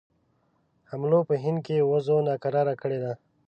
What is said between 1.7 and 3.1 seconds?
وضع ناکراره کړې